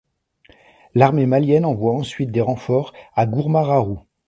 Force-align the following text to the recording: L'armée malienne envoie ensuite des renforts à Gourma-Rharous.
L'armée 0.95 1.27
malienne 1.27 1.63
envoie 1.63 1.93
ensuite 1.93 2.31
des 2.31 2.41
renforts 2.41 2.91
à 3.13 3.27
Gourma-Rharous. 3.27 3.99